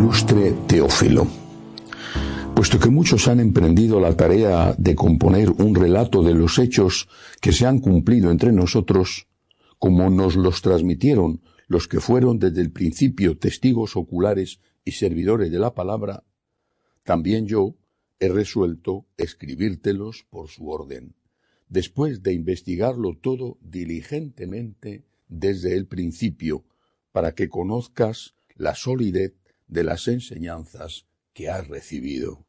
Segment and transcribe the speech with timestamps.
[0.00, 1.26] Ilustre Teófilo.
[2.56, 7.06] Puesto que muchos han emprendido la tarea de componer un relato de los hechos
[7.42, 9.28] que se han cumplido entre nosotros,
[9.78, 15.58] como nos los transmitieron los que fueron desde el principio testigos oculares y servidores de
[15.58, 16.24] la palabra,
[17.04, 17.74] también yo
[18.20, 21.14] he resuelto escribírtelos por su orden,
[21.68, 26.64] después de investigarlo todo diligentemente desde el principio,
[27.12, 29.34] para que conozcas la solidez
[29.70, 32.44] de las enseñanzas que has recibido.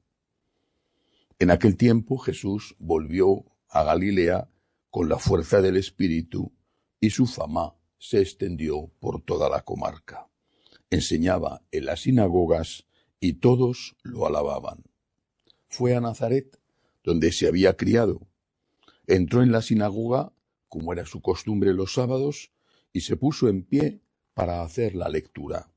[1.37, 4.49] En aquel tiempo Jesús volvió a Galilea
[4.89, 6.51] con la fuerza del Espíritu
[6.99, 10.27] y su fama se extendió por toda la comarca.
[10.89, 12.85] Enseñaba en las sinagogas
[13.19, 14.83] y todos lo alababan.
[15.67, 16.59] Fue a Nazaret,
[17.03, 18.27] donde se había criado.
[19.05, 20.33] Entró en la sinagoga,
[20.67, 22.51] como era su costumbre los sábados,
[22.91, 24.01] y se puso en pie
[24.33, 25.70] para hacer la lectura.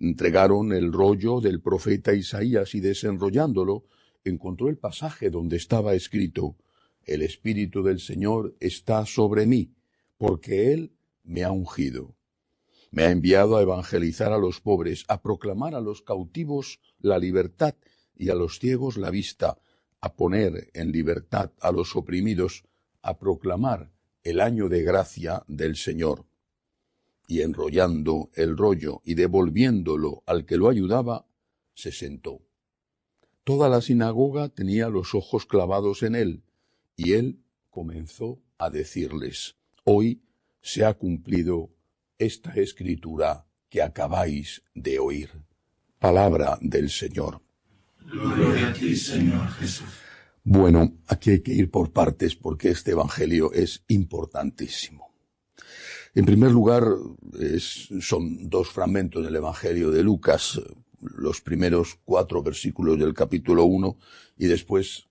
[0.00, 3.84] Entregaron el rollo del profeta Isaías y desenrollándolo,
[4.24, 6.56] encontró el pasaje donde estaba escrito,
[7.04, 9.74] El Espíritu del Señor está sobre mí,
[10.16, 12.16] porque Él me ha ungido.
[12.90, 17.74] Me ha enviado a evangelizar a los pobres, a proclamar a los cautivos la libertad
[18.16, 19.58] y a los ciegos la vista,
[20.00, 22.64] a poner en libertad a los oprimidos,
[23.02, 23.90] a proclamar
[24.22, 26.29] el año de gracia del Señor
[27.30, 31.28] y enrollando el rollo y devolviéndolo al que lo ayudaba,
[31.74, 32.42] se sentó.
[33.44, 36.42] Toda la sinagoga tenía los ojos clavados en él,
[36.96, 39.54] y él comenzó a decirles,
[39.84, 40.24] Hoy
[40.60, 41.70] se ha cumplido
[42.18, 45.30] esta escritura que acabáis de oír.
[46.00, 47.42] Palabra del Señor.
[48.10, 49.86] Gloria a ti, Señor Jesús.
[50.42, 55.09] Bueno, aquí hay que ir por partes porque este Evangelio es importantísimo.
[56.12, 56.84] En primer lugar,
[58.00, 60.60] son dos fragmentos del Evangelio de Lucas,
[61.00, 63.96] los primeros cuatro versículos del capítulo 1
[64.38, 65.08] y después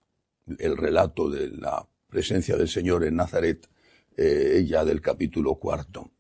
[0.58, 3.70] el relato de la presencia del Señor en Nazaret,
[4.18, 6.12] eh, ya del capítulo cuarto.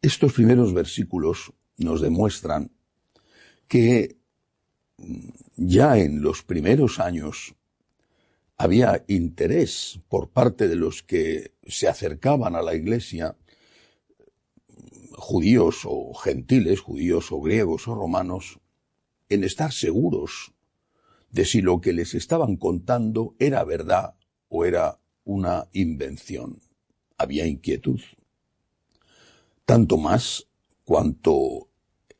[0.00, 2.70] Estos primeros versículos nos demuestran
[3.66, 4.16] que
[5.56, 7.56] ya en los primeros años
[8.56, 13.36] había interés por parte de los que se acercaban a la iglesia
[15.16, 18.60] judíos o gentiles, judíos o griegos o romanos,
[19.28, 20.52] en estar seguros
[21.30, 24.14] de si lo que les estaban contando era verdad
[24.48, 26.60] o era una invención.
[27.18, 28.00] Había inquietud.
[29.64, 30.46] Tanto más
[30.84, 31.68] cuanto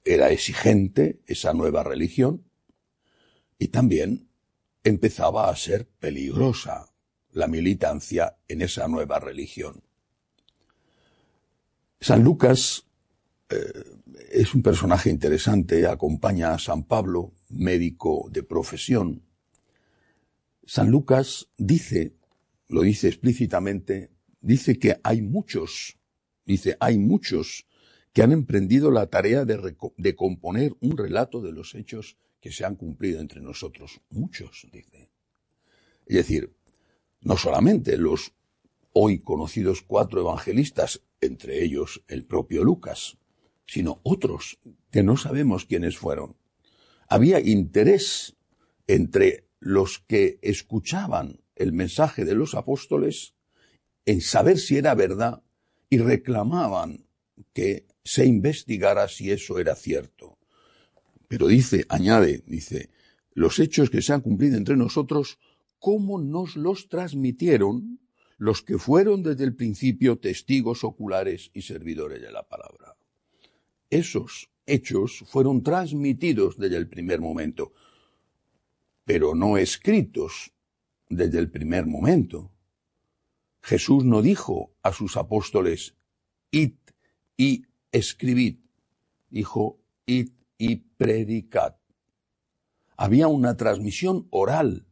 [0.04, 2.44] era exigente esa nueva religión
[3.58, 4.28] y también
[4.82, 6.92] empezaba a ser peligrosa
[7.32, 9.82] la militancia en esa nueva religión.
[12.00, 12.85] San Lucas
[13.48, 13.84] eh,
[14.30, 19.22] es un personaje interesante, acompaña a San Pablo, médico de profesión.
[20.64, 22.16] San Lucas dice,
[22.68, 25.98] lo dice explícitamente, dice que hay muchos,
[26.44, 27.66] dice, hay muchos
[28.12, 32.64] que han emprendido la tarea de, de componer un relato de los hechos que se
[32.64, 34.00] han cumplido entre nosotros.
[34.10, 35.10] Muchos, dice.
[36.06, 36.52] Es decir,
[37.20, 38.32] no solamente los
[38.92, 43.18] hoy conocidos cuatro evangelistas, entre ellos el propio Lucas,
[43.66, 44.58] sino otros
[44.90, 46.36] que no sabemos quiénes fueron.
[47.08, 48.36] Había interés
[48.86, 53.34] entre los que escuchaban el mensaje de los apóstoles
[54.04, 55.42] en saber si era verdad
[55.90, 57.06] y reclamaban
[57.52, 60.38] que se investigara si eso era cierto.
[61.28, 62.90] Pero dice, añade, dice,
[63.32, 65.38] los hechos que se han cumplido entre nosotros,
[65.78, 68.00] ¿cómo nos los transmitieron
[68.38, 72.95] los que fueron desde el principio testigos oculares y servidores de la palabra?
[73.90, 77.72] Esos hechos fueron transmitidos desde el primer momento,
[79.04, 80.52] pero no escritos
[81.08, 82.50] desde el primer momento.
[83.62, 85.96] Jesús no dijo a sus apóstoles,
[86.50, 86.74] id
[87.36, 88.58] y escribid,
[89.28, 91.76] dijo, id y predicad.
[92.96, 94.86] Había una transmisión oral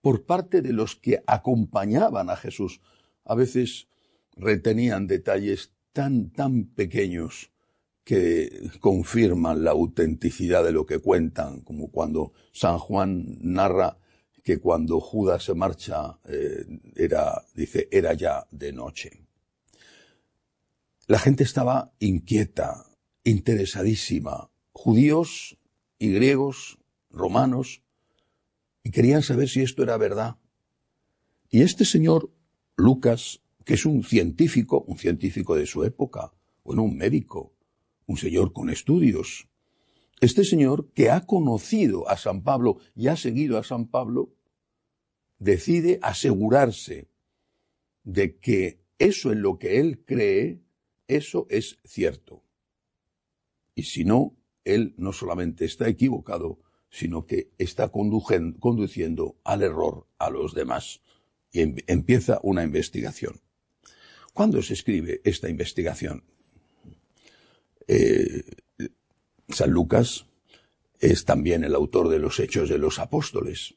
[0.00, 2.80] por parte de los que acompañaban a Jesús.
[3.24, 3.88] A veces
[4.36, 7.51] retenían detalles tan, tan pequeños
[8.04, 13.98] que confirman la autenticidad de lo que cuentan, como cuando San Juan narra
[14.42, 16.66] que cuando Judas se marcha, eh,
[16.96, 19.22] era, dice, era ya de noche.
[21.06, 22.86] La gente estaba inquieta,
[23.24, 25.58] interesadísima, judíos
[25.98, 26.78] y griegos,
[27.10, 27.82] romanos,
[28.82, 30.38] y querían saber si esto era verdad.
[31.48, 32.32] Y este señor,
[32.76, 36.32] Lucas, que es un científico, un científico de su época,
[36.64, 37.54] bueno, un médico,
[38.06, 39.48] un señor con estudios,
[40.20, 44.32] este señor que ha conocido a San Pablo y ha seguido a San Pablo,
[45.38, 47.08] decide asegurarse
[48.04, 50.62] de que eso en lo que él cree,
[51.08, 52.44] eso es cierto.
[53.74, 60.30] Y si no, él no solamente está equivocado, sino que está conduciendo al error a
[60.30, 61.00] los demás.
[61.50, 63.40] Y em, empieza una investigación.
[64.32, 66.24] ¿Cuándo se escribe esta investigación?
[67.86, 68.42] Eh,
[69.48, 70.26] San Lucas
[70.98, 73.74] es también el autor de los Hechos de los Apóstoles.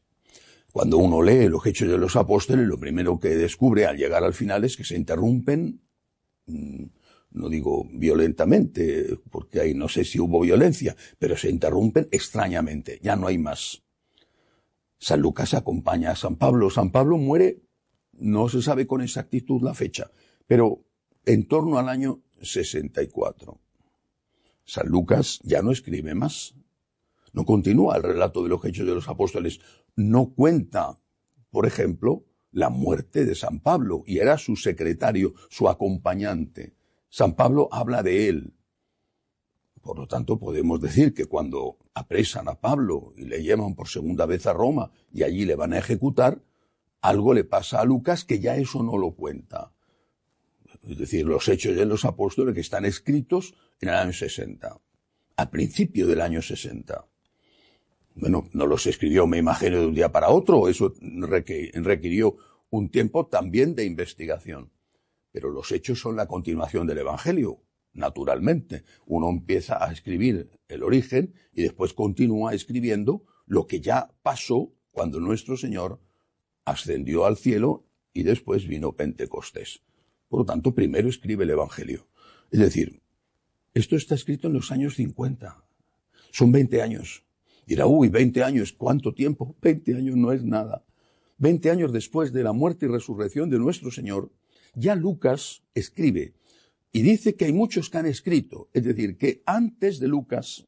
[0.72, 4.34] Cuando uno lee los Hechos de los Apóstoles, lo primero que descubre al llegar al
[4.34, 5.81] final es que se interrumpen,
[6.46, 6.84] mm,
[7.31, 13.16] no digo violentamente, porque ahí no sé si hubo violencia, pero se interrumpen extrañamente, ya
[13.16, 13.84] no hay más.
[14.98, 16.69] San Lucas acompaña a San Pablo.
[16.69, 17.62] San Pablo muere,
[18.13, 20.12] no se sabe con exactitud la fecha,
[20.48, 20.86] pero
[21.25, 23.60] en torno al año 64.
[24.66, 26.56] San Lucas ya no escribe más.
[27.34, 29.60] No continúa el relato de los hechos de los apóstoles.
[29.96, 30.98] No cuenta,
[31.52, 36.76] por ejemplo, la muerte de San Pablo y era su secretario, su acompañante.
[37.10, 38.54] San Pablo habla de él.
[39.82, 44.26] Por lo tanto, podemos decir que cuando apresan a Pablo y le llevan por segunda
[44.26, 46.42] vez a Roma y allí le van a ejecutar,
[47.02, 49.75] algo le pasa a Lucas que ya eso no lo cuenta.
[50.88, 54.80] Es decir, los hechos de los apóstoles que están escritos en el año 60,
[55.38, 57.08] al principio del año 60.
[58.16, 62.38] Bueno, no los escribió, me imagino, de un día para otro, eso requirió
[62.70, 64.72] un tiempo también de investigación.
[65.32, 67.62] Pero los hechos son la continuación del Evangelio,
[67.92, 68.84] naturalmente.
[69.06, 75.20] Uno empieza a escribir el origen y después continúa escribiendo lo que ya pasó cuando
[75.20, 76.00] nuestro Señor
[76.64, 79.81] ascendió al cielo y después vino Pentecostés.
[80.27, 82.07] Por lo tanto, primero escribe el Evangelio.
[82.51, 83.01] Es decir,
[83.74, 85.63] esto está escrito en los años 50.
[86.31, 87.25] Son 20 años.
[87.66, 89.56] Dirá, uy, 20 años, ¿cuánto tiempo?
[89.62, 90.86] 20 años no es nada.
[91.38, 94.31] 20 años después de la muerte y resurrección de nuestro Señor,
[94.74, 96.36] ya Lucas escribe
[96.92, 100.66] y dice que hay muchos que han escrito, es decir, que antes de Lucas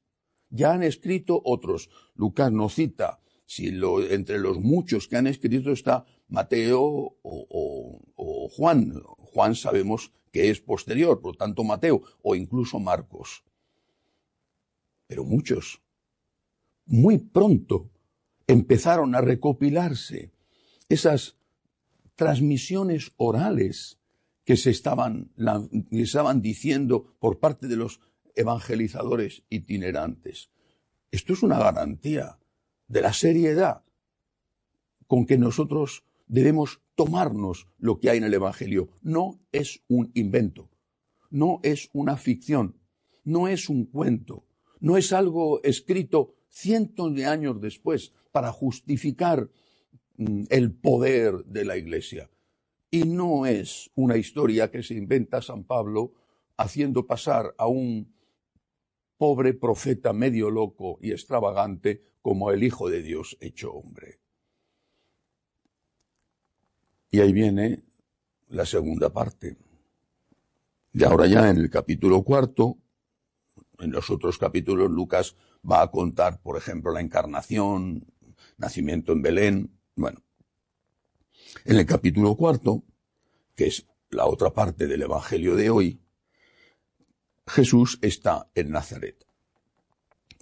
[0.50, 1.90] ya han escrito otros.
[2.16, 3.68] Lucas no cita si
[4.10, 8.94] entre los muchos que han escrito está Mateo o Juan.
[9.34, 13.44] Juan sabemos que es posterior, por lo tanto Mateo o incluso Marcos.
[15.08, 15.82] Pero muchos,
[16.86, 17.90] muy pronto,
[18.46, 20.32] empezaron a recopilarse
[20.90, 21.38] esas
[22.16, 24.00] transmisiones orales
[24.44, 25.32] que se estaban,
[25.90, 28.00] que estaban diciendo por parte de los
[28.36, 30.50] evangelizadores itinerantes.
[31.12, 32.40] Esto es una garantía
[32.88, 33.84] de la seriedad
[35.08, 38.90] con que nosotros debemos tomarnos lo que hay en el Evangelio.
[39.02, 40.70] No es un invento,
[41.30, 42.76] no es una ficción,
[43.24, 44.46] no es un cuento,
[44.80, 49.50] no es algo escrito cientos de años después para justificar
[50.18, 52.30] mm, el poder de la Iglesia.
[52.90, 56.14] Y no es una historia que se inventa San Pablo
[56.56, 58.16] haciendo pasar a un
[59.18, 64.20] pobre profeta medio loco y extravagante como el Hijo de Dios hecho hombre.
[67.10, 67.84] Y ahí viene
[68.50, 69.58] la segunda parte.
[70.94, 72.78] Y ahora ya en el capítulo cuarto,
[73.80, 75.36] en los otros capítulos, Lucas
[75.70, 78.06] va a contar, por ejemplo, la encarnación,
[78.58, 79.80] nacimiento en Belén.
[79.96, 80.22] Bueno,
[81.66, 82.84] en el capítulo cuarto,
[83.56, 86.02] que es la otra parte del Evangelio de hoy,
[87.46, 89.26] Jesús está en Nazaret.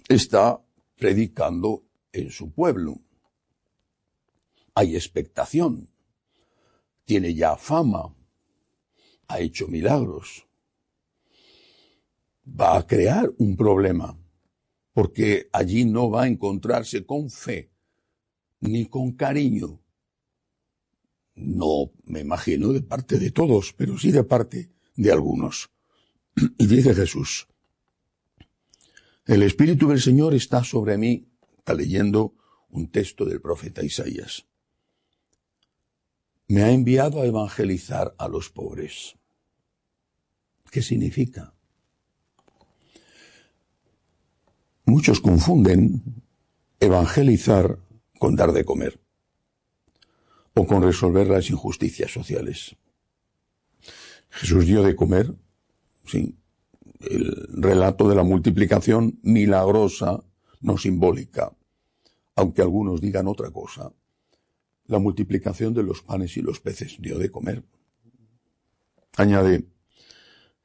[0.08, 0.60] Está
[0.96, 3.00] predicando en su pueblo.
[4.74, 5.88] Hay expectación.
[7.06, 8.14] Tiene ya fama.
[9.28, 10.46] Ha hecho milagros.
[12.46, 14.18] Va a crear un problema,
[14.92, 17.70] porque allí no va a encontrarse con fe
[18.60, 19.80] ni con cariño.
[21.36, 25.70] No me imagino de parte de todos, pero sí de parte de algunos.
[26.58, 27.48] Y dice Jesús,
[29.24, 31.26] el Espíritu del Señor está sobre mí
[31.66, 32.36] Está leyendo
[32.68, 34.46] un texto del profeta Isaías.
[36.48, 39.16] Me ha enviado a evangelizar a los pobres.
[40.70, 41.54] ¿Qué significa?
[44.84, 46.22] Muchos confunden
[46.78, 47.78] evangelizar
[48.18, 49.00] con dar de comer
[50.54, 52.76] o con resolver las injusticias sociales.
[54.30, 55.34] Jesús dio de comer,
[56.06, 56.36] sí,
[57.00, 60.22] el relato de la multiplicación milagrosa,
[60.60, 61.52] no simbólica,
[62.36, 63.92] aunque algunos digan otra cosa.
[64.86, 67.64] La multiplicación de los panes y los peces dio de comer.
[69.16, 69.66] Añade,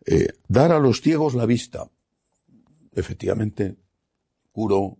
[0.06, 1.90] eh, dar a los ciegos la vista.
[2.94, 3.78] Efectivamente,
[4.52, 4.98] curó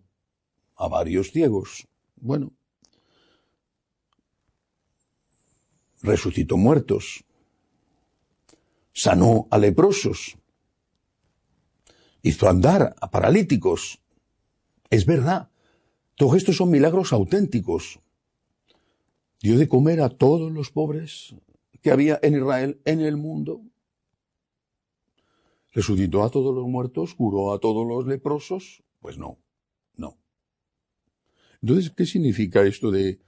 [0.76, 1.86] a varios ciegos.
[2.16, 2.52] Bueno,
[6.02, 7.24] resucitó muertos,
[8.92, 10.36] sanó a leprosos,
[12.22, 14.00] hizo andar a paralíticos.
[14.90, 15.50] Es verdad,
[16.16, 18.00] todos estos son milagros auténticos.
[19.42, 21.34] Dio de comer a todos los pobres
[21.82, 23.62] que había en Israel, en el mundo.
[25.72, 27.14] ¿Resucitó a todos los muertos?
[27.14, 28.84] ¿Curó a todos los leprosos?
[29.00, 29.38] Pues no,
[29.96, 30.18] no.
[31.60, 33.20] Entonces, ¿qué significa esto de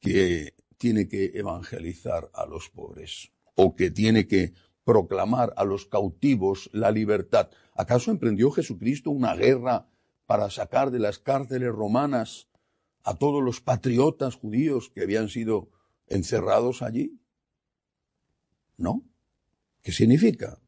[0.00, 3.30] que tiene que evangelizar a los pobres?
[3.54, 4.54] ¿O que tiene que
[4.84, 7.50] proclamar a los cautivos la libertad.
[7.74, 9.86] ¿Acaso emprendió Jesucristo una guerra
[10.26, 12.48] para sacar de las cárceles romanas
[13.04, 15.70] a todos los patriotas judíos que habían sido
[16.06, 17.20] encerrados allí?
[18.76, 19.04] ¿No?
[19.82, 20.60] ¿Qué significa?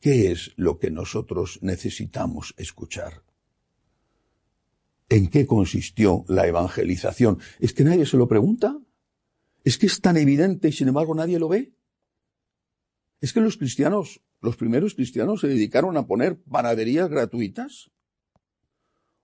[0.00, 3.22] ¿Qué es lo que nosotros necesitamos escuchar?
[5.08, 7.38] ¿En qué consistió la evangelización?
[7.58, 8.78] ¿Es que nadie se lo pregunta?
[9.64, 11.74] ¿Es que es tan evidente y sin embargo nadie lo ve?
[13.20, 17.90] Es que los cristianos, los primeros cristianos se dedicaron a poner panaderías gratuitas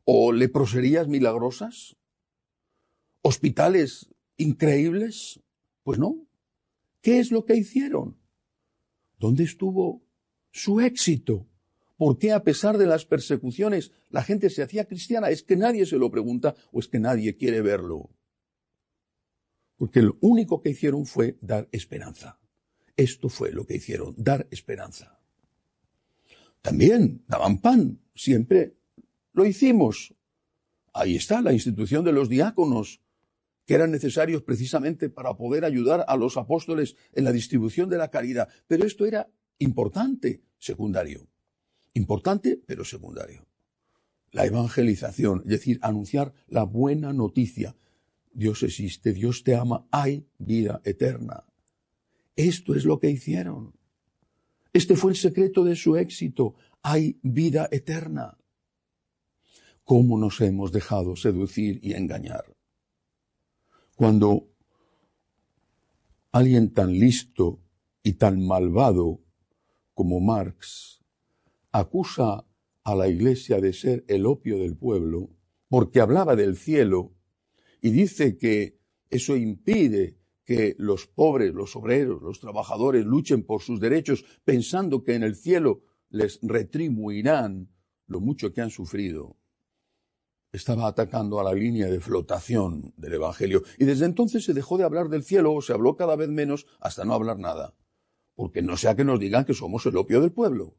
[0.07, 1.97] o leproserías milagrosas,
[3.23, 5.41] hospitales increíbles.
[5.83, 6.27] Pues no.
[7.03, 8.17] ¿Qué es lo que hicieron?
[9.19, 10.03] ¿Dónde estuvo
[10.53, 11.47] su éxito?
[11.97, 15.31] ¿Por qué a pesar de las persecuciones la gente se hacía cristiana?
[15.31, 18.11] ¿Es que nadie se lo pregunta o es que nadie quiere verlo?
[19.77, 22.39] Porque lo único que hicieron fue dar esperanza.
[22.97, 25.21] Esto fue lo que hicieron, dar esperanza.
[26.63, 28.77] También daban pan, siempre
[29.37, 30.15] lo hicimos.
[30.93, 33.03] Ahí está la institución de los diáconos,
[33.67, 38.11] que eran necesarios precisamente para poder ayudar a los apóstoles en la distribución de la
[38.11, 38.49] caridad.
[38.67, 39.29] Pero esto era
[39.59, 41.29] importante, secundario.
[41.93, 43.47] Importante, pero secundario.
[44.33, 47.77] La evangelización, es decir, anunciar la buena noticia.
[48.33, 51.45] Dios existe, Dios te ama, hay vida eterna.
[52.37, 53.75] Esto es lo que hicieron.
[54.73, 56.55] Este fue el secreto de su éxito.
[56.83, 58.39] Hay vida eterna.
[59.87, 62.57] ¿Cómo nos hemos dejado seducir y engañar?
[63.95, 64.49] Cuando
[66.33, 67.61] alguien tan listo
[68.03, 69.21] y tan malvado
[69.95, 71.05] como Marx
[71.71, 72.45] acusa
[72.83, 75.31] a la Iglesia de ser el opio del pueblo,
[75.69, 77.15] porque hablaba del cielo
[77.81, 83.79] y dice que eso impide que los pobres, los obreros, los trabajadores luchen por sus
[83.79, 87.71] derechos pensando que en el cielo les retribuirán
[88.09, 89.37] lo mucho que han sufrido.
[90.57, 93.63] Estaba atacando a la línea de flotación del Evangelio.
[93.79, 96.67] Y desde entonces se dejó de hablar del cielo, o se habló cada vez menos,
[96.81, 97.75] hasta no hablar nada.
[98.35, 100.79] Porque no sea que nos digan que somos el opio del pueblo.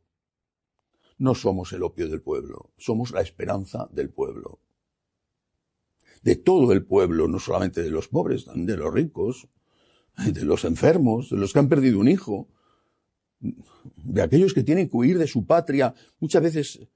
[1.19, 4.61] No somos el opio del pueblo, somos la esperanza del pueblo.
[6.23, 9.47] De todo el pueblo, no solamente de los pobres, también de los ricos,
[10.17, 12.47] de los enfermos, de los que han perdido un hijo,
[13.39, 16.87] de aquellos que tienen que huir de su patria, muchas veces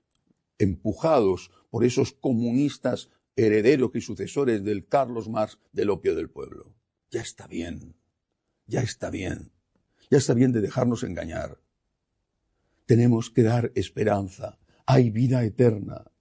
[0.61, 6.75] empujados por esos comunistas herederos y sucesores del Carlos Marx del opio del pueblo.
[7.09, 7.95] Ya está bien,
[8.67, 9.51] ya está bien,
[10.11, 11.57] ya está bien de dejarnos engañar.
[12.85, 16.11] Tenemos que dar esperanza, hay vida eterna.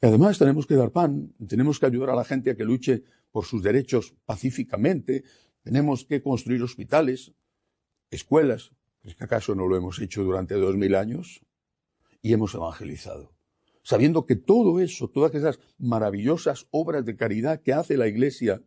[0.00, 3.02] Y además tenemos que dar pan, tenemos que ayudar a la gente a que luche
[3.32, 5.24] por sus derechos pacíficamente,
[5.64, 7.32] tenemos que construir hospitales,
[8.10, 8.70] escuelas.
[9.02, 11.42] ¿Es que acaso no lo hemos hecho durante dos mil años?
[12.22, 13.32] Y hemos evangelizado.
[13.82, 18.62] Sabiendo que todo eso, todas esas maravillosas obras de caridad que hace la Iglesia,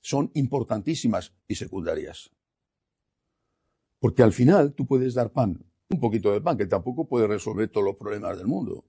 [0.00, 2.30] son importantísimas y secundarias.
[3.98, 7.68] Porque al final tú puedes dar pan, un poquito de pan, que tampoco puede resolver
[7.68, 8.84] todos los problemas del mundo.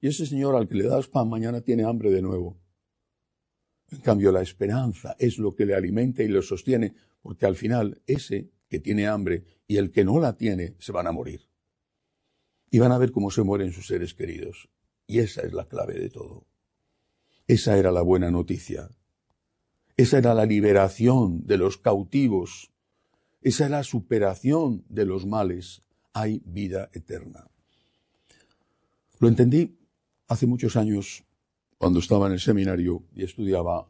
[0.00, 2.56] Y ese señor al que le das pan mañana tiene hambre de nuevo.
[3.90, 8.00] En cambio, la esperanza es lo que le alimenta y lo sostiene, porque al final
[8.06, 11.51] ese que tiene hambre y el que no la tiene se van a morir.
[12.72, 14.70] Y van a ver cómo se mueren sus seres queridos.
[15.06, 16.46] Y esa es la clave de todo.
[17.46, 18.88] Esa era la buena noticia.
[19.94, 22.72] Esa era la liberación de los cautivos.
[23.42, 25.82] Esa era la superación de los males.
[26.14, 27.46] Hay vida eterna.
[29.18, 29.78] Lo entendí
[30.28, 31.24] hace muchos años
[31.76, 33.86] cuando estaba en el seminario y estudiaba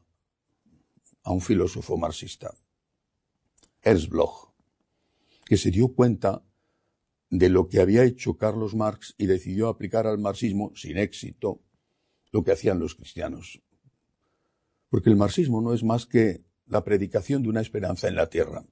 [1.23, 2.53] a un filósofo marxista,
[3.81, 4.49] Ernst Bloch,
[5.45, 6.43] que se dio cuenta
[7.33, 11.63] de lo que había hecho Carlos Marx y decidió aplicar al marxismo, sin éxito,
[12.31, 13.63] lo que hacían los cristianos.
[14.91, 18.67] Porque el marxismo no es más que la predicación de una esperanza en la tierra.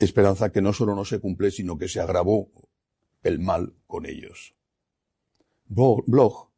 [0.00, 2.50] Esperanza que no solo no se cumple, sino que se agravó
[3.22, 4.56] el mal con ellos.
[5.66, 6.50] Bloch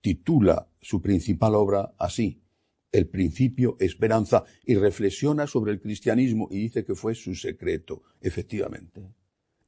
[0.00, 2.42] titula su principal obra así,
[2.90, 8.02] El principio, esperanza, y reflexiona sobre el cristianismo y dice que fue su secreto.
[8.20, 9.17] Efectivamente,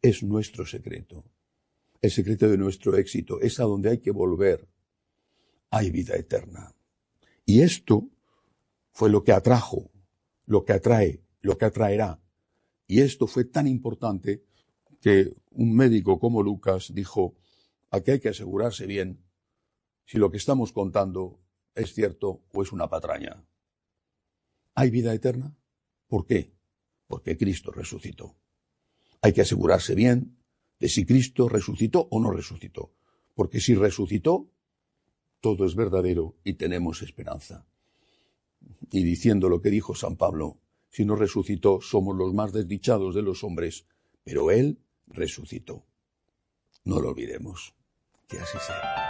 [0.02, 1.24] es nuestro secreto.
[2.00, 4.68] El secreto de nuestro éxito es a donde hay que volver.
[5.70, 6.74] Hay vida eterna.
[7.44, 8.08] Y esto
[8.92, 9.90] fue lo que atrajo,
[10.46, 12.20] lo que atrae, lo que atraerá.
[12.86, 14.44] Y esto fue tan importante
[15.00, 17.36] que un médico como Lucas dijo,
[17.90, 19.22] aquí hay que asegurarse bien
[20.06, 21.40] si lo que estamos contando
[21.74, 23.44] es cierto o es una patraña.
[24.74, 25.54] ¿Hay vida eterna?
[26.08, 26.52] ¿Por qué?
[27.06, 28.36] Porque Cristo resucitó.
[29.22, 30.36] Hay que asegurarse bien
[30.78, 32.92] de si Cristo resucitó o no resucitó.
[33.34, 34.50] Porque si resucitó,
[35.40, 37.66] todo es verdadero y tenemos esperanza.
[38.90, 40.58] Y diciendo lo que dijo San Pablo,
[40.88, 43.86] si no resucitó, somos los más desdichados de los hombres,
[44.24, 45.86] pero Él resucitó.
[46.84, 47.74] No lo olvidemos.
[48.26, 49.09] Que así sea.